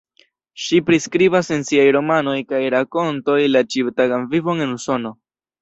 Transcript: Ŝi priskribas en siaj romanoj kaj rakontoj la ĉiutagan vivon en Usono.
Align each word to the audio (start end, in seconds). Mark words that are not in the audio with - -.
Ŝi 0.61 0.79
priskribas 0.87 1.51
en 1.57 1.65
siaj 1.67 1.85
romanoj 1.97 2.35
kaj 2.53 2.63
rakontoj 2.77 3.39
la 3.53 3.63
ĉiutagan 3.75 4.29
vivon 4.33 4.67
en 4.69 4.77
Usono. 4.81 5.17